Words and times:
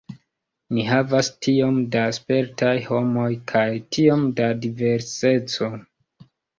Ni 0.77 0.85
havas 0.87 1.29
tiom 1.47 1.77
da 1.97 2.07
spertaj 2.19 2.73
homoj 2.89 3.29
kaj 3.55 3.69
tiom 3.95 4.27
da 4.43 4.53
diverseco. 4.67 5.75